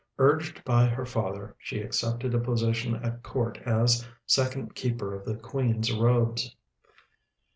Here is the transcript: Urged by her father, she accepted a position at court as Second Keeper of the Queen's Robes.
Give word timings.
Urged 0.17 0.63
by 0.63 0.87
her 0.87 1.05
father, 1.05 1.55
she 1.59 1.79
accepted 1.79 2.33
a 2.33 2.39
position 2.39 2.95
at 2.95 3.21
court 3.21 3.59
as 3.67 4.03
Second 4.25 4.73
Keeper 4.73 5.13
of 5.13 5.25
the 5.25 5.35
Queen's 5.35 5.91
Robes. 5.93 6.55